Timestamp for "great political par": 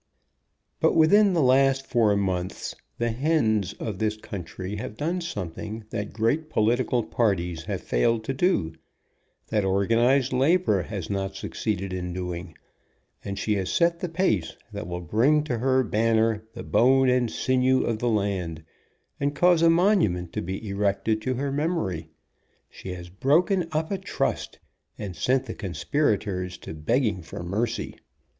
6.11-7.35